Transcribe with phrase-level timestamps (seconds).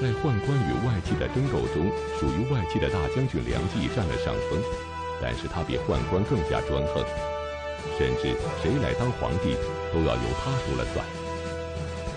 [0.00, 4.62] 在宦官与外戚的争斗中，属于外戚的大将军梁冀占了上风，
[5.20, 7.02] 但是他比宦官更加专横，
[7.98, 9.58] 甚至谁来当皇帝
[9.92, 11.04] 都要由他说了算。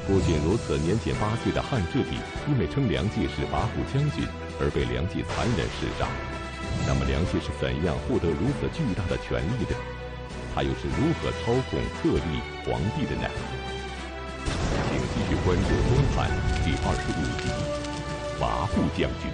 [0.05, 4.25] 不仅如此，年仅八岁的汉质帝因为称梁冀是跋扈将军
[4.59, 6.05] 而被梁冀残忍弑杀。
[6.85, 9.73] 那么梁冀是怎样获得如此巨大的权力的？
[10.53, 13.25] 他又是如何操控特立皇帝的呢？
[15.21, 16.31] 继续关注《东汉》
[16.65, 17.45] 第二十五集
[18.41, 19.29] 《跋扈将军》。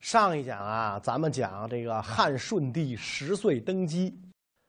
[0.00, 4.14] 上一讲啊，咱们讲这个汉顺帝十岁登基，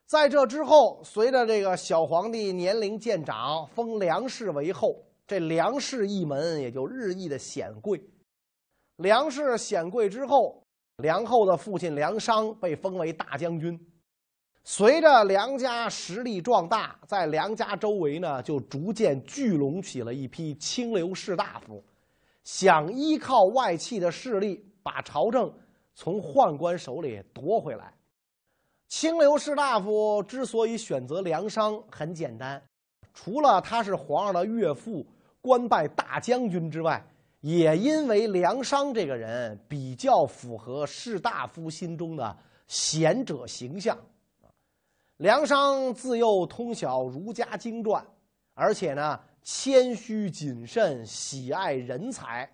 [0.08, 4.96] 在这之后，随着这个小皇帝年龄渐长，封梁氏为后，
[5.28, 8.02] 这梁氏一门也就日益的显贵。
[8.98, 10.64] 梁氏显贵之后，
[11.04, 13.78] 梁后的父亲梁商被封为大将军。
[14.68, 21.84] 随着梁家实力壮大，在梁家周围呢，就逐渐聚拢起了一批清流士大夫，
[22.44, 25.54] 想依靠外戚的势力把朝政
[25.94, 27.94] 从宦官手里夺回来。
[28.88, 32.60] 清流士大夫之所以选择梁商，很简单，
[33.14, 35.06] 除了他是皇上的岳父，
[35.42, 37.06] 官拜大将军之外，
[37.42, 42.36] 也因为梁商这个人比较符合士大夫心中的
[42.68, 43.96] 贤者形象。
[45.18, 48.06] 梁商自幼通晓儒家经传，
[48.54, 52.50] 而且呢谦虚谨慎，喜爱人才，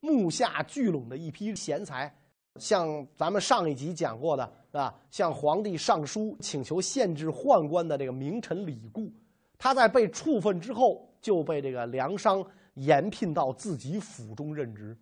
[0.00, 2.10] 目下聚拢的一批贤才，
[2.58, 9.12] 像咱们上一集讲过的啊，向皇帝上书请求限制宦官的这个名臣李固，
[9.58, 12.42] 他在被处分之后就被这个梁商
[12.74, 14.96] 延聘到自己府中任职，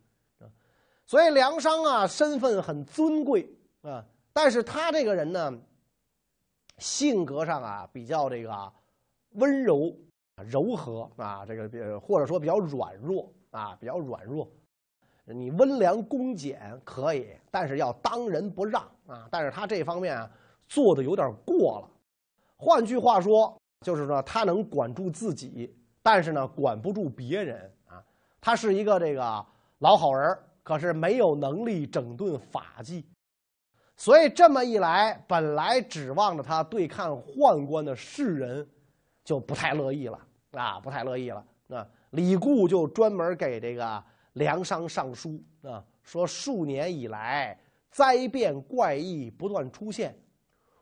[1.06, 3.48] 所以梁商啊身份很尊贵
[3.82, 5.56] 啊，但是他这个人呢。
[6.78, 8.72] 性格上啊，比较这个
[9.32, 9.96] 温柔、
[10.48, 14.48] 柔和啊，这个或者说比较软弱啊，比较软弱。
[15.26, 19.26] 你温良恭俭可以，但是要当仁不让啊。
[19.30, 20.30] 但是他这方面啊
[20.68, 21.90] 做的有点过了。
[22.56, 28.04] 换句话说，就是说他能管住自己，但是呢管不住别人啊。
[28.40, 29.46] 他是一个这个
[29.78, 33.06] 老好人，可是没有能力整顿法纪。
[33.96, 38.68] 所以这么一来，本来指望着他对抗宦官的士人，
[39.24, 40.18] 就不太乐意了
[40.50, 41.86] 啊，不太乐意了啊。
[42.10, 47.56] 李固就专门给这个梁商上书啊，说数年以来
[47.92, 50.18] 灾变怪异不断出现。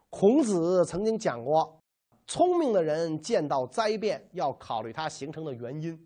[0.09, 1.79] 孔子曾经讲过，
[2.27, 5.99] 聪明的人见到灾变要考虑它形成的原因，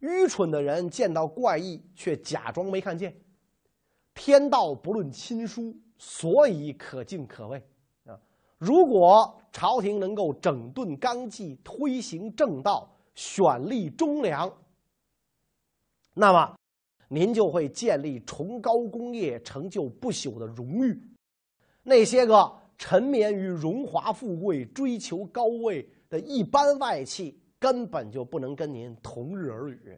[0.00, 3.14] 愚蠢的人见到怪异却假装没看见。
[4.12, 5.74] 天道不论亲疏。
[6.04, 7.62] 所以可敬可畏
[8.06, 8.18] 啊！
[8.58, 14.52] 如果朝廷能够整顿纲纪，推行正道，选立忠良，
[16.12, 16.56] 那么
[17.06, 21.00] 您就会建立崇高功业、成就不朽的荣誉。
[21.84, 29.96] 那些个沉湎于荣华富贵、追求高位的一般外戚，根本就不能跟您同日而语。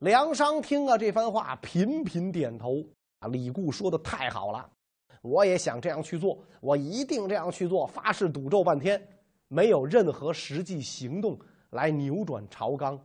[0.00, 2.84] 梁商听了这番话，频频点头。
[3.20, 4.68] 啊，李固说的太好了。
[5.22, 9.00] 我也想这样去做，我一定这样去做，发誓赌咒半天，
[9.46, 11.38] 没有任何实际行动
[11.70, 12.98] 来扭转朝纲。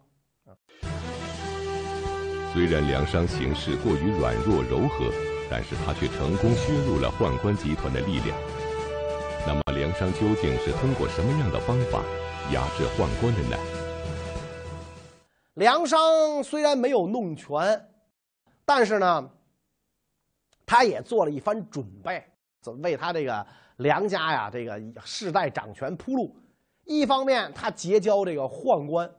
[2.51, 5.11] 虽然梁商行事过于软弱柔和，
[5.47, 8.35] 但是他却成功削弱了宦官集团的力量。
[9.45, 12.03] 那么梁商究竟是通过什么样的方法
[12.51, 13.57] 压制宦官的呢？
[15.53, 17.89] 梁商虽然没有弄权，
[18.65, 19.29] 但是呢。
[20.67, 22.23] 他也做了一番准备，
[22.83, 23.47] 为他这个
[23.77, 26.35] 梁家呀，这个世代掌权铺路。
[26.83, 29.09] 一方面，他结交这个宦官，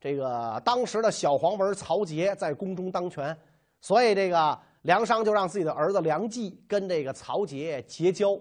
[0.00, 3.36] 这个当时的小黄文曹节在宫中当权，
[3.82, 8.38] 所以这个梁商就让自己的儿子梁冀跟这个曹节结交，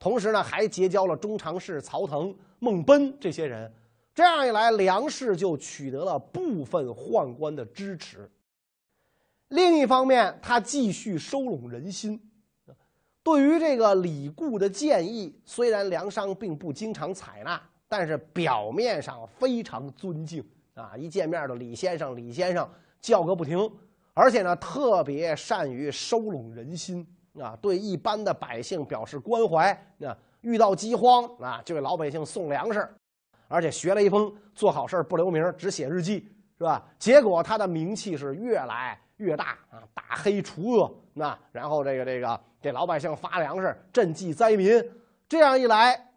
[0.00, 3.72] 同时呢，还结交了中常侍曹腾、孟贲这些人。
[4.12, 8.28] 这样一来，梁氏就取得了部分宦官的支持。
[9.48, 12.20] 另一方面，他继续收拢人心。
[13.22, 20.42] 对于这个李固的建议，虽然梁商并不经常采纳，但是表面上非常尊敬
[20.74, 20.96] 啊！
[20.96, 22.68] 一见面的李先生，李先生
[23.00, 23.70] 叫个不停。
[24.14, 27.06] 而且呢，特别善于收拢人心
[27.38, 30.16] 啊，对一般的百姓表示关怀啊。
[30.40, 32.88] 遇到饥荒啊，就给老百姓送粮食，
[33.46, 36.86] 而且学了一封做好事不留名，只写日记，是吧？
[36.98, 38.98] 结果他的名气是越来。
[39.18, 44.82] 越大啊，打黑除恶，那然后这个这个给老百姓发粮食，赈济灾民，
[45.28, 46.08] 这样一来，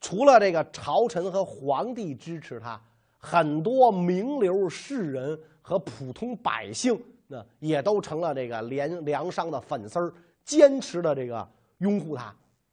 [0.00, 2.80] 除了这个朝臣和皇帝支持他，
[3.18, 10.12] 很多名流士人和普通百姓，那也都成了这个梁梁商的粉丝儿，
[10.44, 11.48] 坚持的这个
[11.78, 12.24] 拥护他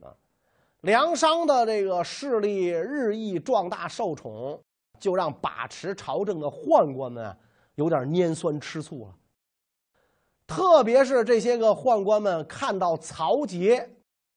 [0.01, 0.13] 啊。
[0.81, 4.61] 梁商的这个势力日益壮大受宠，
[4.99, 7.37] 就让把持朝政的宦官们啊
[7.77, 9.15] 有点拈酸吃醋了。
[10.45, 13.87] 特别是这些个宦官们看到曹节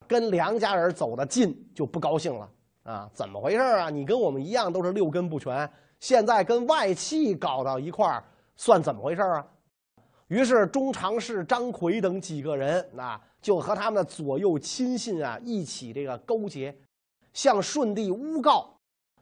[0.06, 2.50] 跟梁家人走得近，就不高兴了
[2.82, 3.10] 啊！
[3.14, 3.88] 怎么回事啊？
[3.88, 5.70] 你跟我们一样都是六根不全，
[6.00, 8.24] 现在跟外戚搞到一块儿，
[8.56, 9.46] 算怎么回事啊？
[10.26, 16.76] 于是中常侍张奎等几个人啊，就和他们的左右亲信啊一起这个勾结，
[17.32, 18.74] 向顺帝诬告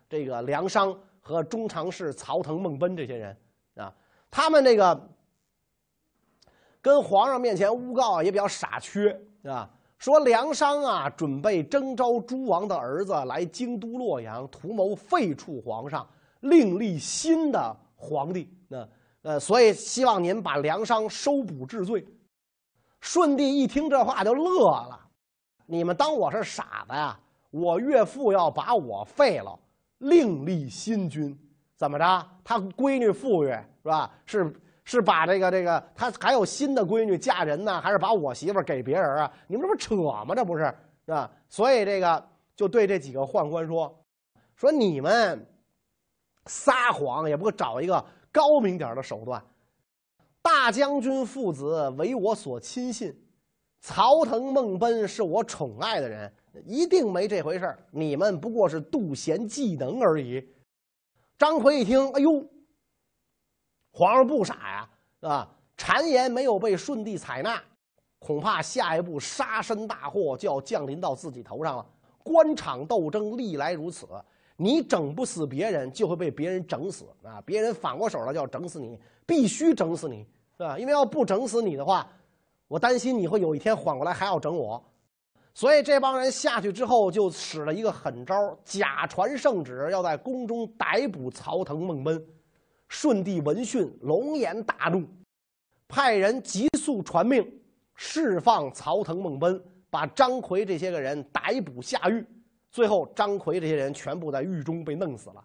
[0.08, 3.36] 这个梁商和中常侍曹腾、孟奔这些人，
[4.30, 5.08] 他们那个。
[6.80, 9.10] 跟皇上面前诬告也比较傻缺，
[9.42, 16.08] 啊，说梁商啊准备征召诸王的儿子来京都洛阳，图谋废黜皇上，
[16.40, 18.48] 另立新的皇帝。
[18.68, 18.88] 那
[19.22, 22.06] 呃，所以希望您把梁商收捕治罪。
[23.00, 24.98] 顺帝一听这话就乐了，
[25.66, 27.18] 你们当我是傻子呀？
[27.50, 29.58] 我岳父要把我废了，
[29.98, 31.36] 另立新君，
[31.78, 32.26] 怎么着？
[32.44, 34.12] 他闺女富裕是吧？
[34.26, 34.52] 是。
[34.90, 39.30] 是把这个这个他还有新的闺女嫁人呢，还是把我媳妇给别人啊？
[39.46, 39.94] 你们这不扯
[40.24, 40.34] 吗？
[40.34, 40.64] 这不是
[41.04, 41.30] 是吧？
[41.50, 42.26] 所以这个
[42.56, 43.94] 就对这几个宦官说
[44.56, 45.46] ：“说你们
[46.46, 48.02] 撒谎也不找一个
[48.32, 49.44] 高明点的手段。
[50.40, 53.14] 大将军父子为我所亲信，
[53.82, 56.32] 曹腾、孟奔是我宠爱的人，
[56.64, 60.42] 一定没这回事你们不过是妒贤嫉能而已。”
[61.38, 62.44] 张奎一听，哎呦！
[63.92, 64.90] 皇上不傻呀，
[65.20, 65.48] 啊！
[65.76, 67.62] 谗言没有被顺帝采纳，
[68.18, 71.86] 恐怕下一步杀身大祸就要降临到自己头上了。
[72.24, 74.06] 官场斗争历来如此，
[74.56, 77.40] 你整不死别人，就会被别人整死啊！
[77.46, 80.26] 别人反过手来就要整死你，必须整死你，
[80.56, 80.76] 是吧？
[80.76, 82.10] 因为要不整死你的话，
[82.66, 84.82] 我担心你会有一天缓过来还要整我。
[85.58, 92.24] 所以这帮人下去之后，就使了一个狠招，假传圣旨，要在宫中逮捕曹腾、孟奔。
[92.88, 95.04] 顺帝闻讯，龙颜大怒，
[95.88, 97.44] 派人急速传命，
[97.96, 99.60] 释放曹腾、孟奔，
[99.90, 102.24] 把张奎这些个人逮捕下狱。
[102.70, 105.44] 最后，张奎这些人全部在狱中被弄死了。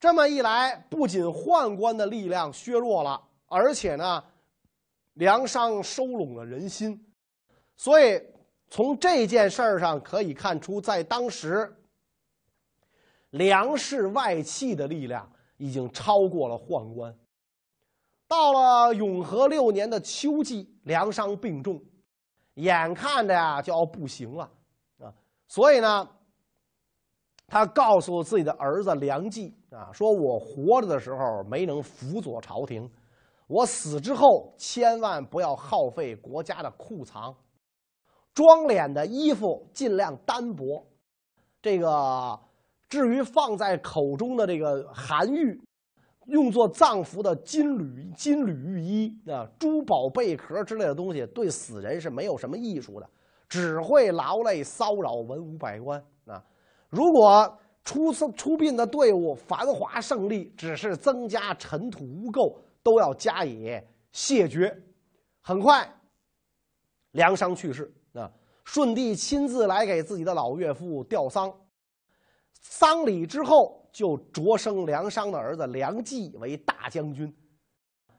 [0.00, 4.24] 这么一来，不仅宦官的力量削弱了，而且呢，
[5.12, 7.00] 梁商收拢了人心。
[7.76, 8.20] 所以，
[8.74, 11.72] 从这件事儿上可以看出，在当时，
[13.30, 15.30] 梁氏外戚的力量。
[15.56, 17.16] 已经超过了宦官。
[18.26, 21.80] 到了永和六年的秋季，梁商病重，
[22.54, 24.50] 眼看着呀就要不行了
[24.98, 25.14] 啊，
[25.46, 26.08] 所以呢，
[27.46, 32.90] 他告诉自己的儿子梁冀啊，说我活着的时候没能辅佐朝廷，
[33.46, 37.32] 我死之后千万不要耗费国家的库藏，
[38.34, 40.84] 装脸的衣服尽量单薄，
[41.62, 42.38] 这个。
[42.86, 45.60] 至于放在口中的这个韩愈，
[46.26, 53.10] 用作葬服的金缕金缕玉衣啊，珠宝贝壳之类的东西，对死人是没有什么益处的，
[53.48, 56.40] 只会劳累骚扰文武百官啊。
[56.88, 63.76] 如果出出殡的队伍繁华胜利，只是增加尘土污垢，都要加以
[64.12, 64.72] 谢绝。
[65.40, 65.92] 很快，
[67.12, 67.92] 梁商去世
[68.64, 71.52] 舜，帝亲自来给自己的老岳父吊丧。
[72.60, 77.32] 丧礼之后，就擢升梁商的儿子梁冀为大将军，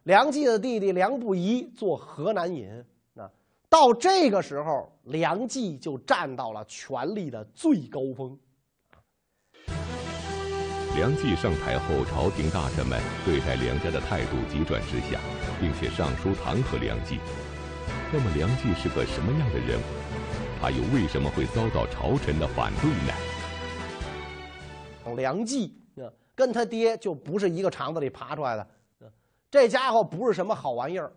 [0.04, 2.70] 梁冀的弟弟梁不疑做河南尹。
[3.14, 3.30] 那
[3.68, 8.38] 到这个时候，梁冀就站到了权力的最高峰。
[10.96, 15.20] 梁冀上台后，朝廷大臣们对待梁家的态度急转直下，
[15.60, 17.20] 并且上书弹劾梁冀。
[18.14, 20.05] 那么，梁冀是个什么样的人物？
[20.62, 23.14] 他又为什么会遭到朝臣的反对呢？
[25.16, 28.68] 梁冀啊，跟他爹就不是一个肠子里爬出来的，
[29.52, 31.14] 这家伙不是什么好玩意儿。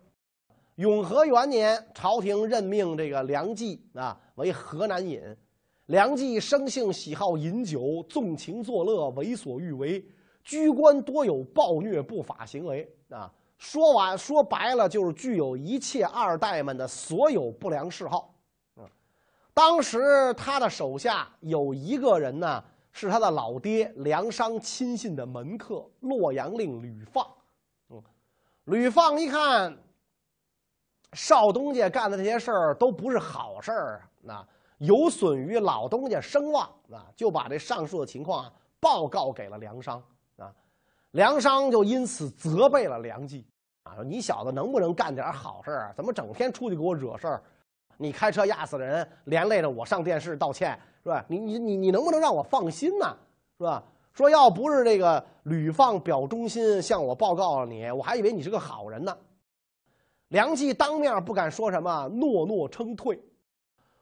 [0.75, 5.21] 永和元年，朝廷任命这个梁冀啊为河南尹。
[5.87, 10.05] 梁冀生性喜好饮酒，纵情作乐，为所欲为，
[10.43, 13.29] 居官多有暴虐不法行为啊。
[13.57, 18.33] 说完说白了，就是具有一切二代们的所有不良嗜好。
[19.59, 22.63] 当时他的手下有一个人呢。
[22.91, 27.25] 是他的老爹梁商亲信的门客洛阳令吕放，
[27.89, 28.01] 嗯，
[28.65, 29.77] 吕放一看
[31.13, 34.47] 少东家干的这些事儿都不是好事儿啊，那
[34.79, 40.03] 有损于老东家声望啊，就把这上述的情况啊报告给了梁商
[40.37, 40.51] 啊。
[41.11, 43.45] 梁商就因此责备了梁冀
[43.83, 45.93] 啊，说你小子能不能干点好事儿？
[45.95, 47.43] 怎么整天出去给我惹事儿？
[48.01, 51.25] 你开车压死人，连累着我上电视道歉，是吧？
[51.27, 53.13] 你你你你能不能让我放心呢？
[53.57, 53.83] 是吧？
[54.13, 59.15] 说要不是这个吕放表忠心向我报告了你，我还以为你是个好人呢。
[60.29, 63.21] 梁冀当面不敢说什么，诺诺称退。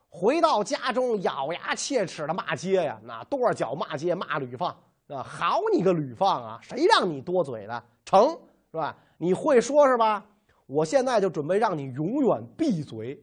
[0.10, 4.70] 回到家中，咬牙切齿的骂街呀，那跺脚骂街，骂吕放
[5.08, 5.24] 啊！
[5.24, 6.60] 好你个吕放啊！
[6.62, 7.84] 谁让你多嘴的？
[8.06, 8.30] 成
[8.72, 8.96] 是吧？
[9.18, 10.24] 你会说是吧？
[10.68, 13.20] 我现在就准备让你永远闭嘴。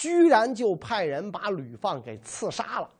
[0.00, 2.90] 居然就派人把吕放给刺杀了，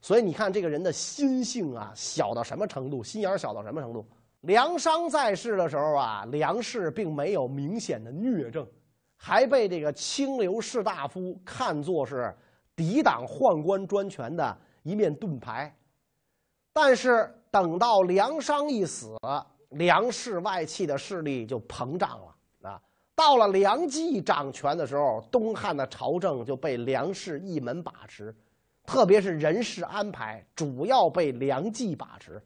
[0.00, 3.04] 所以你看这个人的心性啊，小到什么程度？
[3.04, 4.02] 心眼小到什么程度？
[4.40, 8.66] 梁商在世的时候啊，梁氏并没有明显的虐政，
[9.14, 12.34] 还被这个清流士大夫看作是
[12.74, 15.76] 抵挡宦官专权的一面盾牌。
[16.72, 19.14] 但是等到梁商一死，
[19.72, 22.34] 梁氏外戚的势力就膨胀了。
[23.14, 28.34] 到了梁冀掌权的时候，东汉的朝政就被梁氏一门把持，
[28.84, 32.42] 特别是人事安排主要被梁冀把持，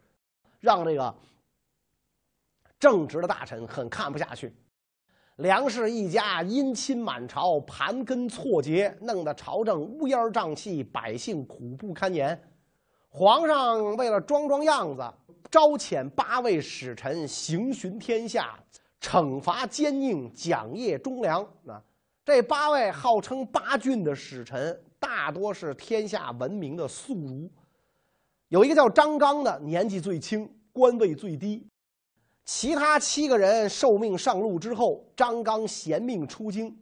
[0.60, 1.14] 让这个
[2.78, 4.54] 正直的大臣很看不下去。
[5.36, 12.38] 梁氏一家姻亲满朝，盘根错节，弄得朝政乌烟瘴气，百姓苦不堪言。
[13.08, 15.02] 皇上为了装装样子，
[15.50, 18.58] 招遣八位使臣行巡天下。
[19.06, 21.40] 惩罚奸佞，奖业忠良。
[21.64, 21.80] 啊，
[22.24, 27.48] 这八位号称八郡的使臣，大多是天下闻名的宿儒。
[28.48, 31.64] 有一个叫张刚的，年纪最轻，官位最低。
[32.44, 36.76] 其他七个人受命上路之后，张刚衔命出京。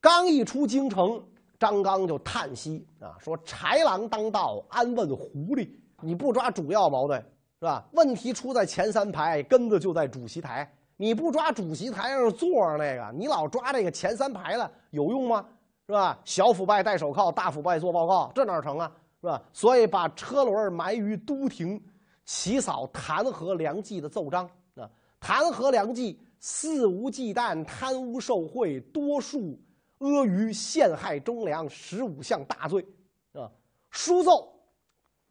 [0.00, 1.22] 刚一出京城，
[1.58, 5.68] 张刚就叹息啊，说：“豺狼当道，安问狐狸？
[6.00, 7.20] 你不抓主要矛盾
[7.58, 7.86] 是吧？
[7.92, 15.44] 问题出在前三排，根子就在主席台。”你不抓主席台上坐着那个，你老抓这个前三排的，有用吗？
[15.86, 16.18] 是吧？
[16.24, 18.90] 小腐败戴手铐，大腐败做报告，这哪成啊？
[19.20, 19.42] 是吧？
[19.52, 21.82] 所以把车轮埋于都亭，
[22.24, 29.58] 起草弹劾梁冀的奏章啊，弹劾梁冀肆无忌惮贪污受贿，多数
[29.98, 32.86] 阿谀陷害忠良，十五项大罪
[33.32, 33.50] 啊。
[33.90, 34.52] 书奏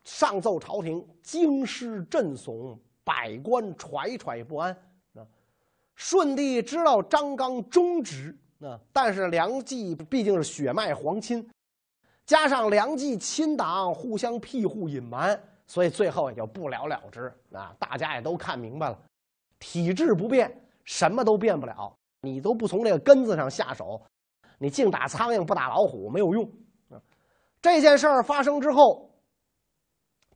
[0.03, 4.75] 上奏朝廷，京师震悚，百官惴惴不安。
[5.95, 11.47] 舜帝知道张刚忠直，啊，但是梁冀毕竟是血脉皇亲，
[12.25, 17.31] 加上梁冀亲党互相庇护隐瞒，所以最后也就不了了之。
[17.51, 18.99] 啊，大家也都看明白了，
[19.59, 20.51] 体制不变，
[20.83, 21.95] 什么都变不了。
[22.21, 24.01] 你都不从这个根子上下手，
[24.57, 26.43] 你净打苍蝇不打老虎没有用。
[26.89, 26.97] 啊，
[27.61, 29.09] 这件事儿发生之后，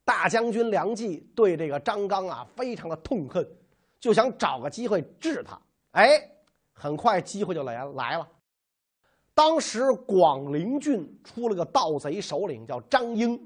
[0.03, 3.43] 大将军梁冀对这个张刚啊非常的痛恨。
[3.99, 5.59] 就想找个机会治他，
[5.91, 6.21] 哎，
[6.71, 8.27] 很快机会就来来了。
[9.33, 13.39] 当时广陵郡出了个盗贼首领，叫张英，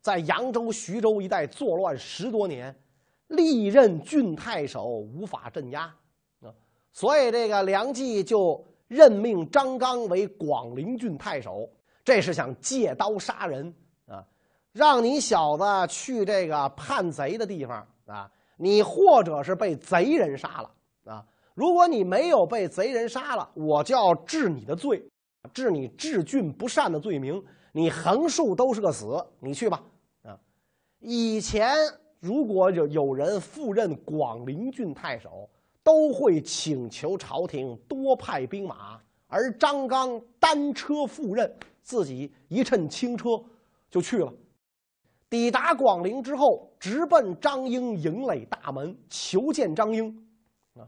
[0.00, 2.74] 在扬州、徐州一带作乱十多年，
[3.28, 5.82] 历任郡太守，无法镇压
[6.40, 6.52] 啊。
[6.92, 11.68] 所以这个梁冀就任命张刚为广陵郡太守，
[12.04, 13.72] 这是想借刀杀人
[14.06, 14.24] 啊，
[14.72, 18.30] 让你小子去这个叛贼的地方啊。
[18.56, 20.70] 你或者是被贼人杀了
[21.04, 21.26] 啊？
[21.54, 25.02] 如果你没有被贼人杀了，我就要治你的罪，
[25.52, 27.42] 治你治郡不善的罪名。
[27.72, 29.82] 你横竖都是个死，你去吧
[30.24, 30.38] 啊！
[31.00, 31.74] 以前
[32.20, 35.48] 如果有有人赴任广陵郡太守，
[35.82, 41.50] 都会请求朝廷多派兵马，而张刚单车赴任，
[41.82, 43.42] 自己一乘轻车
[43.90, 44.32] 就去了。
[45.32, 50.14] 抵达广陵之后，直奔张英营垒大门求见张英。
[50.78, 50.84] 啊，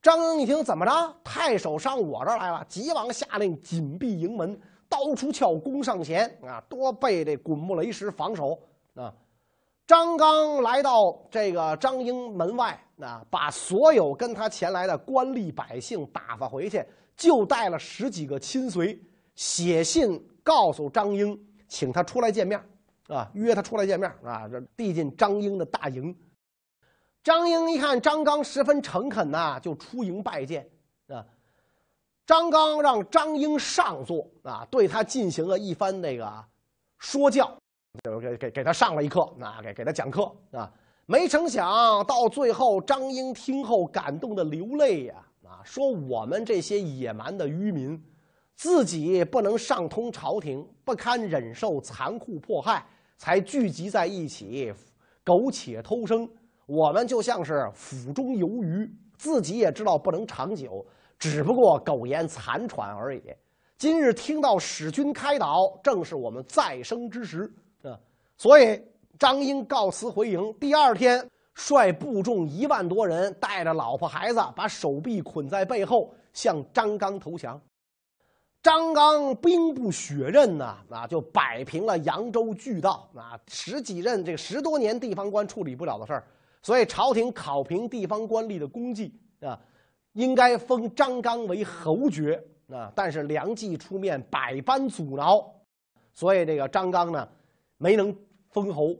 [0.00, 1.16] 张英一听，怎么着？
[1.24, 4.56] 太守上我这儿来了，急忙下令紧闭营门，
[4.88, 6.32] 刀出鞘，弓上弦。
[6.44, 8.56] 啊，多备这滚木雷石防守。
[8.94, 9.12] 啊，
[9.84, 16.80] 张刚来到这个张英门外，啊，把所有跟他前来的官吏百姓打发回去，
[17.16, 18.96] 就带了十几个亲随，
[19.34, 21.36] 写信告诉张英，
[21.66, 22.62] 请他出来见面。
[23.08, 24.46] 啊，约他出来见面啊！
[24.48, 26.14] 这递进张英的大营，
[27.22, 30.68] 张英一看张刚十分诚恳呐，就出营拜见
[31.08, 31.24] 啊。
[32.26, 36.44] 张刚让张英上座啊，对他进行了一番那个
[36.98, 37.50] 说教，
[38.04, 40.70] 就给给给他上了一课啊，给给他讲课啊。
[41.06, 45.14] 没成想到最后，张英听后感动的流泪呀
[45.46, 47.98] 啊，说我们这些野蛮的愚民，
[48.54, 52.84] 自己不能上通朝廷，不堪忍受残酷迫害。
[53.18, 54.72] 才聚集在一起，
[55.24, 56.26] 苟且偷生。
[56.66, 60.86] 我们就像是腹中有鱼，自己也知道不能长久，
[61.18, 63.22] 只不过苟延残喘而已。
[63.76, 67.98] 今日听到使君开导，正是我们再生之时啊！
[68.36, 68.80] 所以
[69.18, 77.60] 张英告辞回营，第二天率部众一万多人，带着老婆孩子，把手臂捆在背后，向张刚投降。
[78.62, 86.24] 张刚兵不血刃呐，啊，就摆平了扬州巨盗啊，十几任这个十多年地方官处理不了的事儿，
[86.62, 89.58] 所以朝廷考评地方官吏的功绩啊，
[90.12, 92.42] 应该封张刚为侯爵。
[92.70, 92.92] 啊！
[92.94, 95.42] 但是梁冀出面百般阻挠，
[96.12, 97.26] 所以这个张刚呢
[97.78, 98.14] 没能
[98.50, 98.94] 封侯，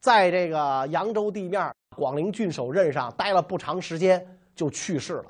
[0.00, 5.26] 在这个扬州地面广陵郡守任上待了不长时间就去世了。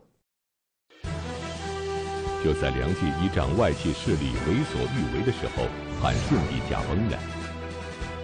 [2.45, 5.69] 就在梁冀依仗外戚势力为所欲为的时候，
[6.01, 7.19] 汉顺帝驾崩了。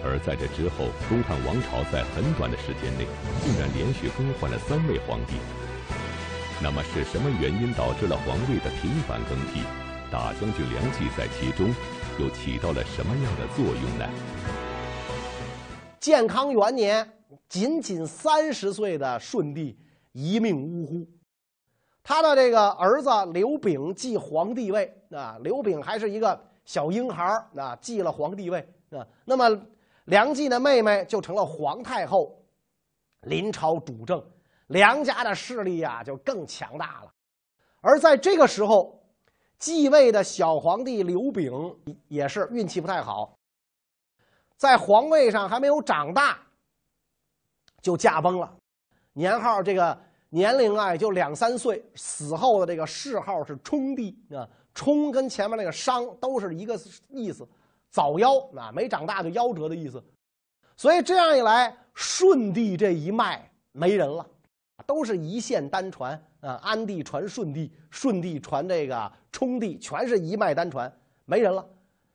[0.03, 3.07] 而在这之后，东汉王朝在很短的时间内
[3.43, 5.35] 竟然连续更换了三位皇帝。
[6.61, 9.63] 那么是什么原因导致了皇位的频繁更替？
[10.11, 11.73] 大将军梁冀在其中
[12.17, 14.09] 又起到了什么样的作用呢？
[15.99, 17.09] 建康元年，
[17.47, 19.77] 仅仅三十岁的顺帝
[20.11, 21.07] 一命呜呼，
[22.03, 27.23] 他的这个儿子刘炳继皇帝位啊，刘炳还是一个小婴孩
[27.55, 28.59] 啊，继了皇帝位
[28.91, 29.05] 啊。
[29.25, 29.47] 那么
[30.05, 32.35] 梁冀的妹妹就成了皇太后，
[33.21, 34.23] 临朝主政。
[34.67, 37.11] 梁家的势力啊，就更强大了。
[37.81, 39.03] 而在这个时候，
[39.57, 41.51] 继位的小皇帝刘炳
[42.07, 43.35] 也是运气不太好，
[44.57, 46.37] 在皇位上还没有长大，
[47.81, 48.55] 就驾崩了。
[49.13, 51.83] 年号这个年龄啊，也就两三岁。
[51.95, 57.47] 死后的这个谥号是冲帝啊，冲跟前面那个商都是一个意思，
[57.89, 60.03] 早夭啊，没长大就夭折的意思。
[60.77, 64.25] 所以这样一来，舜帝这一脉没人了。
[64.85, 70.91] 都是一线单传啊，安帝传舜帝，舜帝传这个冲帝，全是一脉单传，
[71.25, 71.63] 没人了，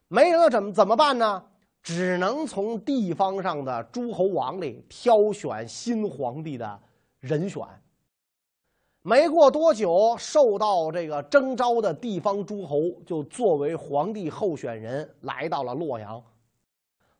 [0.09, 1.44] 没人了，怎么怎么办呢？
[1.83, 6.81] 只能从地方上的诸侯王里挑选新皇帝的
[7.20, 7.62] 人选。
[9.07, 16.23] 没过多久，受到这个征召的地方诸侯就作为皇帝候选人来到了洛阳。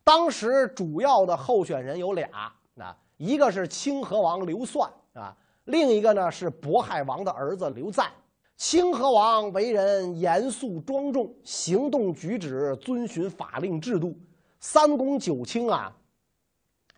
[0.03, 4.91] 当时主要的候选人有俩，啊，一个是清河王刘算。
[5.13, 8.11] 啊，另一个呢是渤海王的儿子刘赞。
[8.57, 14.17] 清河王为人严肃庄重，行动举止遵循法令制度。
[14.59, 15.95] 三公九卿啊，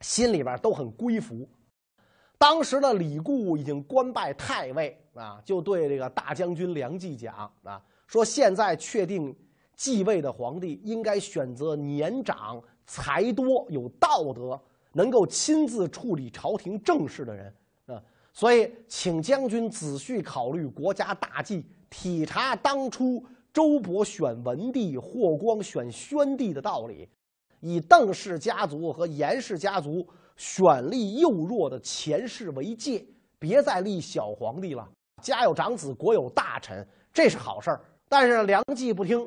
[0.00, 1.48] 心里边都很归服。
[2.38, 9.34] 当时的李固已经官拜太尉啊，就对这个大将军梁冀讲啊，说现在确定
[9.74, 14.60] 继位的皇帝应该选择年长、才多、有道德、
[14.92, 17.54] 能够亲自处理朝廷政事的人
[17.86, 18.02] 啊。
[18.32, 27.08] 所以，请将军仔细考虑国家大计，体察当初周勃选文帝、霍光选宣帝的道理，
[27.60, 33.04] 以邓氏家族和严氏家族选立幼弱的前世为戒，
[33.38, 34.88] 别再立小皇帝了。
[35.22, 37.80] 家有长子，国有大臣，这是好事儿。
[38.08, 39.18] 但是梁冀不听，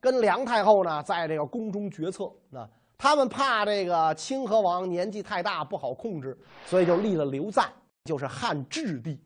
[0.00, 2.24] 跟梁太后呢，在这个宫中决策。
[2.48, 7.70] 那他们怕这个清河王年纪太大不好控制，所以就立了刘赞。
[8.04, 9.20] 就是汉质帝，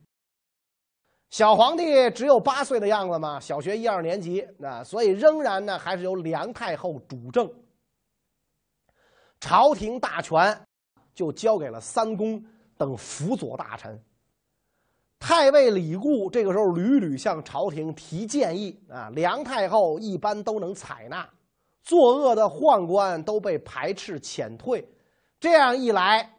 [1.29, 7.49] 小皇帝只有八岁的样子嘛，小学一二年级，那所以仍然呢还是由梁太后主政，
[9.39, 10.64] 朝廷大权
[11.15, 12.43] 就交给了三公
[12.77, 13.99] 等辅佐大臣。
[15.17, 21.27] 太尉李固这个时候屡屡向朝廷提建议啊，梁太后一般都能采纳，
[21.81, 24.87] 作恶的宦官都被排斥遣退，
[25.39, 26.29] 这样一来，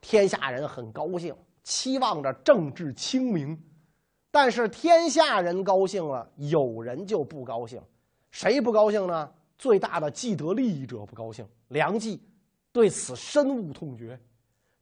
[0.00, 1.34] 天下人很高兴。
[1.64, 3.60] 期望着政治清明，
[4.30, 7.82] 但是天下人高兴了，有人就不高兴。
[8.30, 9.28] 谁不高兴呢？
[9.58, 11.44] 最大的既得利益者不高兴。
[11.68, 12.20] 梁冀
[12.76, 14.20] 对此深恶痛绝。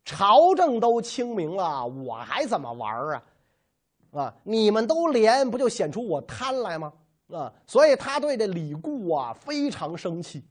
[0.04, 3.22] 朝政都清明了，我还怎么玩啊？
[4.10, 6.92] 啊，你们都连，不就显出我贪来吗？
[7.28, 10.42] 啊，所以他对这李固啊非常生气。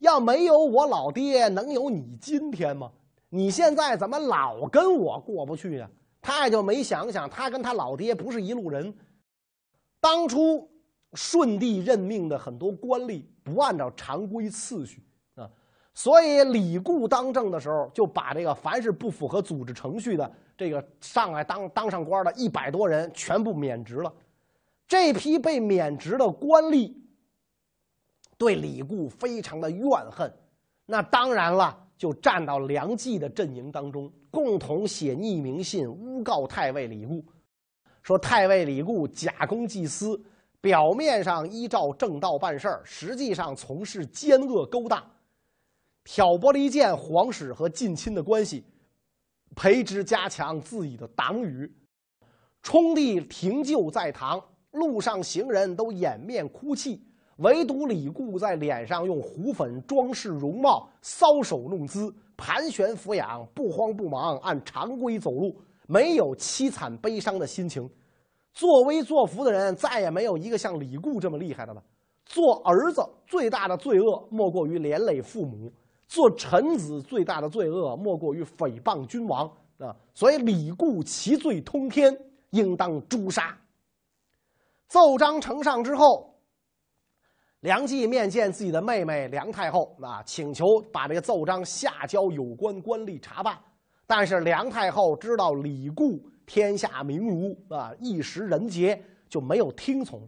[0.00, 2.92] 要没有我老爹，能有你今天吗？
[3.30, 5.90] 你现在怎么老跟我过不去呀？
[6.20, 8.94] 他也就没想想，他跟他老爹不是一路人。
[10.02, 10.70] 当初
[11.14, 15.02] 顺帝任命的很多官吏不按照常规次序，
[15.98, 24.12] 所以李固当政的时候，就把这个凡是不符合组织程序的这个上来当当上官的一百多人全部免职了。
[24.86, 26.94] 这批被免职的官吏
[28.36, 30.32] 对李固非常的怨恨，
[30.86, 31.76] 那当然了。
[31.98, 37.24] 就站到梁冀的阵营当中共同写匿名信诬告太尉李固，
[38.04, 40.16] 说太尉李固假公济私，
[40.60, 45.04] 表面上依照正道办事，实际上从事奸恶勾当，
[46.10, 48.64] 挑拨离间皇室和近亲的关系，
[49.54, 51.70] 培植加强自己的党羽。
[52.62, 56.98] 冲帝停柩在堂，路上行人都掩面哭泣，
[57.40, 65.54] 唯独李固在脸上用胡粉装饰容貌，搔首弄姿，盘旋俯仰，不慌不忙，按常规走路，
[65.86, 67.86] 没有凄惨悲伤的心情。
[68.54, 71.84] 作威作福的人，再也没有一个像李固这么厉害的了。
[72.24, 75.70] 做儿子最大的罪恶，莫过于连累父母；
[76.08, 79.46] 做臣子最大的罪恶，莫过于诽谤君王
[79.78, 79.94] 啊！
[80.12, 82.12] 所以李固其罪通天。
[82.52, 83.54] 应当诛杀。
[84.86, 86.34] 奏章呈上之后，
[87.60, 93.54] 梁冀面见自己的妹妹梁太后啊，请求把这个奏章下交有关官吏查办。
[94.06, 100.26] 但是梁太后知道李固天下名儒啊，一时人杰，就没有听从。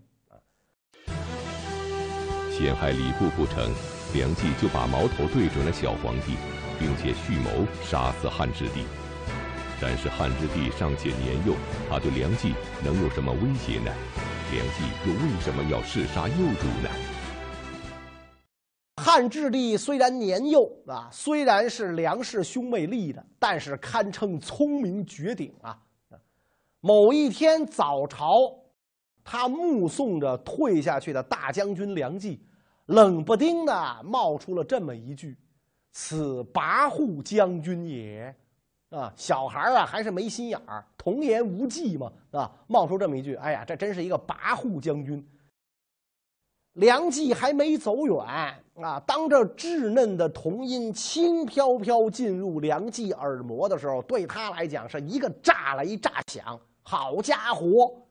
[2.50, 3.64] 陷害李固不成，
[4.12, 6.34] 梁冀就把矛头对准了小皇帝，
[6.80, 8.84] 并且蓄谋杀死汉质帝。
[9.80, 11.54] 但是汉质帝尚且年幼，
[11.88, 12.52] 他对梁冀
[12.84, 13.92] 能有什么威胁呢？
[14.52, 16.90] 梁冀又为什么要弑杀幼主呢？
[18.96, 25.78] 汉质帝虽然年幼啊，虽然是梁氏兄妹立的，但是堪称聪明绝顶啊。
[26.80, 28.58] 某一天早朝，
[29.22, 32.40] 他目送着退下去的大将军梁冀，
[32.90, 35.36] 冷不丁的冒出了这么一句
[35.92, 38.34] ：“此跋扈将军也。”
[38.90, 45.24] 啊，小孩啊，还是没心眼儿，童言无忌嘛，啊，冒出这么一句，哎呀，这真是一个跋扈将军。
[46.72, 48.18] 梁冀还没走远
[48.82, 56.58] 啊，当这稚嫩的童音轻飘飘进入梁冀耳膜的时候，对他来讲是一个炸雷炸响。
[56.82, 58.02] 好家伙，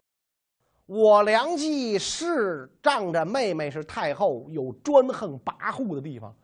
[0.92, 6.36] 我梁冀是仗着妹妹是太后，有专横跋扈的地方。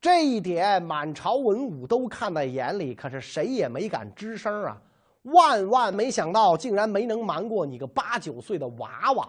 [0.00, 4.80] 这一点，满朝文武都看在眼里，可是谁也没敢吱声啊！
[5.22, 9.28] 万万没想到，竟然没能瞒过你个八九岁的娃娃。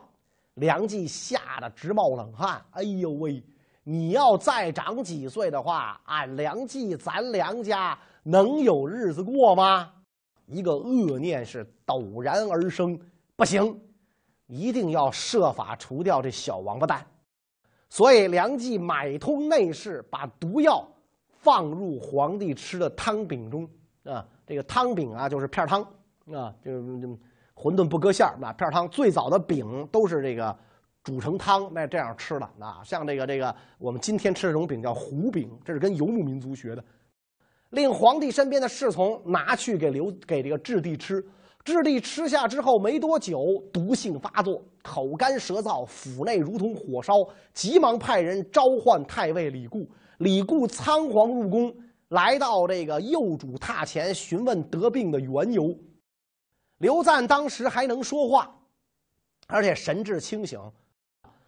[0.53, 2.63] 梁冀吓得直冒冷汗。
[2.73, 3.43] 哎呦喂！
[3.84, 9.91] 你要再长几岁的话，俺梁冀，咱梁家能有日子过吗？
[10.45, 12.99] 一个恶念是陡然而生，
[13.36, 13.75] 不行，
[14.49, 17.05] 一定要设法除掉这小王八蛋。
[17.88, 20.85] 所以梁冀买通内侍，把毒药
[21.27, 23.69] 放入皇帝吃的汤饼中
[24.03, 24.25] 啊。
[24.47, 25.81] 这个汤饼啊，就是片汤
[26.33, 26.79] 啊，就是
[27.55, 28.89] 馄饨不搁馅儿，那片汤。
[28.89, 30.57] 最早的饼都是这个
[31.03, 32.81] 煮成汤，那这样吃的啊。
[32.83, 36.83] 像这个这个，我们今天吃这种饼叫糊饼，这是跟游牧民族学的。
[37.69, 41.23] 令皇帝身边的侍从拿去给刘给这个质帝吃。
[41.63, 47.13] 智帝吃下之后没多久，毒性发作，口干舌燥，腹内如同火烧，
[47.54, 49.88] 急忙派人召唤太尉李固。
[50.19, 51.74] 李固仓皇入宫，
[52.10, 55.74] 来到这个幼主榻前询问得病的缘由。
[56.80, 58.50] 刘赞当时还能说话，
[59.48, 60.60] 而且神志清醒，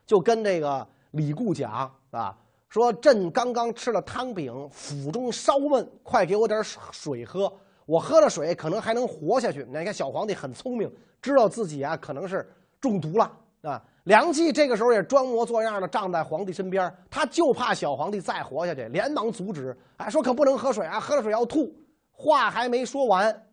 [0.05, 2.37] 就跟这个李固讲啊，
[2.69, 7.51] 说朕刚刚吃了汤饼，腹中烧闷，快给我点水喝。
[7.91, 9.65] 我喝了水，可能还能活下去。
[9.67, 10.89] 你看，小皇帝很聪明，
[11.21, 12.49] 知道自己啊可能是
[12.79, 13.29] 中毒了
[13.63, 13.83] 啊。
[14.05, 21.69] 梁冀这个时候也装模作样的站在皇帝身边，他就怕小皇帝再活下去，连忙阻止，哎，说可不能喝水啊，喝了水要吐。
[22.13, 23.45] 话还没说完，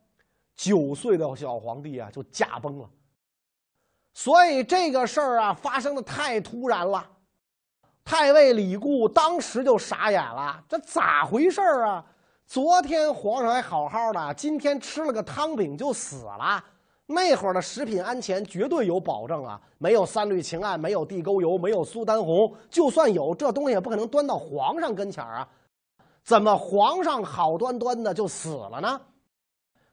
[0.55, 2.88] 九岁的小皇帝啊就驾崩了。
[4.14, 7.05] 所以这个事儿啊发生的太突然了，
[8.05, 12.07] 太尉李固当时就傻眼了，这咋回事儿啊？
[12.48, 16.64] 昨天皇上还好好的，今天吃了个汤饼就死了。
[17.04, 25.46] 那会儿的食品安全绝对有保证啊，没有三氯氰胺，没有地沟油，没有苏丹红，就算有这东西也不可能端到皇上跟前啊。
[26.24, 28.98] 怎么皇上好端端的就死了呢？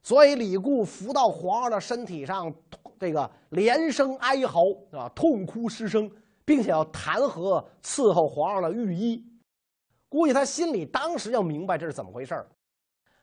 [0.02, 2.54] 所以李固扶到皇上的身体上，
[2.98, 4.62] 这个连声哀嚎
[4.94, 6.10] 啊，痛哭失声，
[6.46, 9.22] 并且要弹劾伺候皇上的御医。
[10.16, 12.42] 估计他心里当时要明白这是怎么回事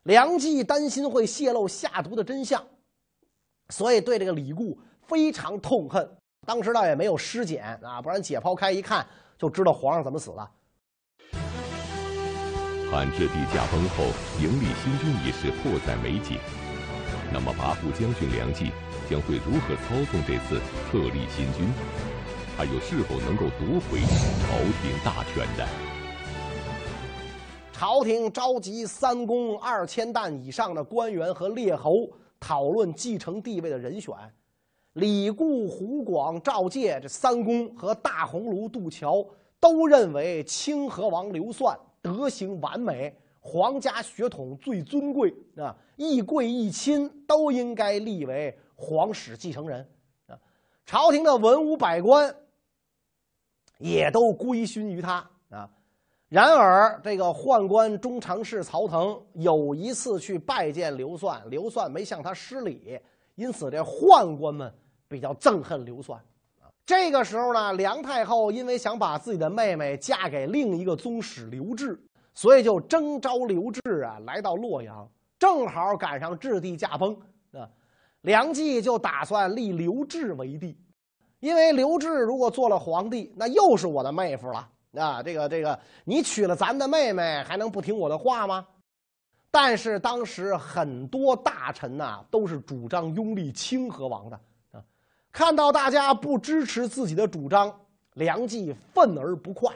[0.02, 2.62] 梁冀担心会泄露下毒的真相，
[3.70, 6.06] 所以对这个李固非常痛恨。
[6.46, 9.06] 当时倒也没有尸检啊，不然解剖开一看
[9.38, 10.50] 就知道皇上怎么死了。
[12.90, 14.04] 汉质帝驾崩后，
[14.38, 16.38] 迎立新君一事迫在眉睫。
[17.32, 18.70] 那么，跋扈将军梁冀
[19.08, 21.72] 将会如何操纵这次册立新君？
[22.54, 23.98] 他又是否能够夺回
[24.42, 25.91] 朝廷大权呢？
[27.82, 34.14] 朝廷召集三公二千担以上的官员和列侯，讨论继承帝位的人选。
[34.92, 39.26] 李固、胡广、赵介这三公和大鸿胪杜桥
[39.58, 49.84] 都认为清河王刘算德行完美，皇家血统最尊贵啊，一贵一亲都应该立为皇室继承人
[50.28, 50.38] 啊。
[50.86, 52.32] 朝廷的文武百官
[53.78, 55.28] 也都归心于他。
[56.32, 62.98] 然而，这个宦官中常侍曹腾有一次去拜见刘算，刘算没向他施礼，
[63.34, 64.72] 因此这宦官们。
[65.08, 66.18] 比较憎恨刘算，
[66.86, 75.06] 这个时候呢，梁太后因为想把自己的妹妹嫁给另一个宗室刘志，所以就征召刘志啊来到洛阳，
[75.38, 77.14] 正好赶上质帝驾崩
[77.52, 77.68] 啊，
[78.22, 80.78] 梁冀就打算立刘志为帝，
[81.40, 84.66] 因为刘志如果做了皇帝，那又是我的妹夫了
[84.98, 88.66] 啊，这个这个，你娶了咱的妹妹，还能不听我的话吗？
[89.50, 94.38] 但是当时很多大臣呐，都是主张拥立清河王的
[94.72, 94.82] 啊。
[95.30, 97.74] 看到大家不支持自己的主张，
[98.14, 99.70] 梁冀愤而不快，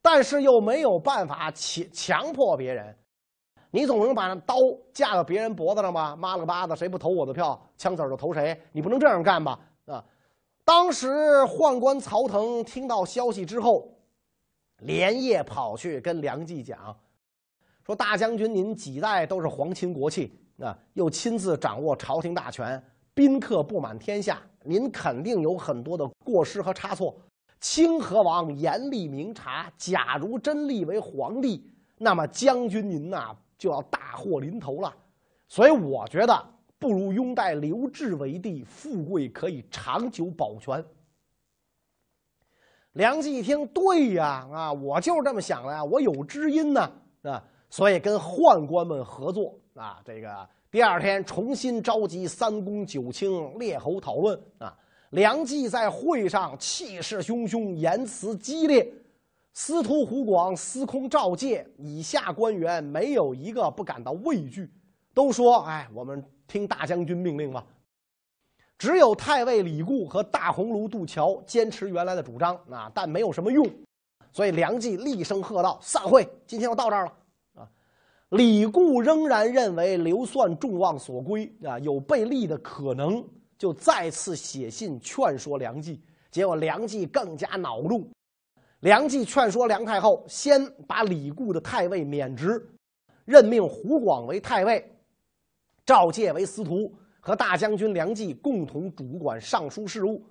[0.00, 2.94] 但是又没有办法强强迫别人。
[3.70, 4.56] 你总能把那刀
[4.94, 6.16] 架到别人脖子上吧？
[6.16, 8.58] 妈了个巴子，谁不投我的票，枪子儿就投谁。
[8.72, 9.60] 你不能这样干吧？
[9.84, 10.02] 啊！
[10.64, 11.08] 当时
[11.44, 13.86] 宦官曹腾听到消息之后，
[14.80, 16.96] 连夜跑去跟梁冀讲，
[17.84, 22.82] 说：“大将军，您几代都是皇亲国戚啊，又亲自掌握朝廷大权，
[23.14, 27.16] 宾客布满天下。”您肯定有很多的过失和差错，
[27.58, 29.72] 清河王严厉明察。
[29.78, 31.64] 假如真立为皇帝，
[31.96, 34.94] 那么将军您呐就要大祸临头了。
[35.48, 36.46] 所以我觉得
[36.78, 40.84] 不如拥戴刘志为帝，富贵可以长久保全。
[42.98, 46.90] 梁冀一听，对呀，啊，我就是这么想的呀，我有知音呢，
[47.22, 50.48] 啊，所以跟宦官们合作啊，这个。
[50.68, 54.76] 第二天，重新召集三公九卿列侯讨论啊。
[55.10, 58.92] 梁冀在会上气势汹汹，言辞激烈。
[59.52, 64.68] 司徒胡广、司空赵介以下官员没有一个不感到畏惧，
[65.14, 67.64] 都说：“哎，我们听大将军命令吧。”
[68.78, 73.68] 只有太尉李固和大鸿胪杜桥坚持原来的主张啊，但没有什么用。
[74.32, 76.26] 所以梁冀厉声喝道：“散会！
[76.46, 77.12] 今天就到这儿了。”
[78.30, 83.24] 李固仍然认为刘算众望所归啊，有被立的可能，
[83.56, 85.98] 就再次写信劝说梁冀。
[86.30, 88.06] 结果梁冀更加恼怒，
[88.80, 92.64] 梁冀劝说梁太后先把李固的太尉免职，
[93.24, 94.88] 任命胡广为太尉，
[95.86, 96.92] 赵介为司徒，
[97.28, 100.24] 和大将军梁冀共同主管尚书事务。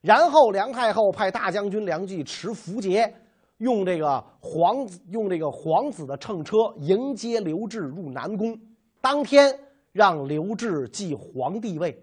[0.00, 3.12] 然后梁太后派大将军梁冀持符节。
[3.58, 8.58] 用这个皇子用这个皇子的乘车迎接刘志入南宫，
[9.02, 9.54] 当天
[9.92, 12.02] 让刘志继皇帝位。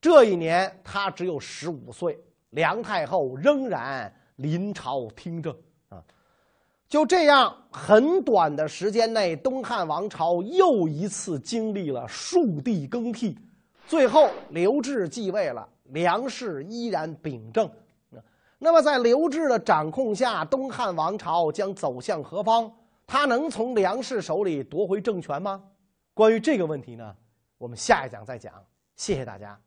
[0.00, 2.16] 这一年他只有十五岁，
[2.50, 5.52] 梁太后仍然临朝听政
[5.88, 6.00] 啊。
[6.86, 13.36] 就这样，很短的时间内，东汉王朝又一次经历了数帝更替，
[13.86, 17.70] 最后刘志继位了，梁氏依然秉政。
[18.58, 22.72] 那么，在刘志的掌控下，东汉王朝将走向何方？
[23.06, 25.62] 他能从梁氏手里夺回政权吗？
[26.14, 27.14] 关于这个问题呢，
[27.58, 28.54] 我们下一讲再讲。
[28.96, 29.60] 谢谢大家。